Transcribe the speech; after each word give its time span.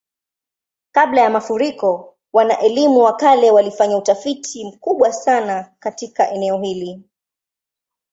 Kabla 0.91 1.21
ya 1.21 1.29
mafuriko, 1.29 2.15
wana-elimu 2.33 2.99
wa 2.99 3.15
kale 3.17 3.51
walifanya 3.51 3.97
utafiti 3.97 4.65
mkubwa 4.65 5.13
sana 5.13 5.75
katika 5.79 6.31
eneo 6.31 6.57
hili. 6.61 7.03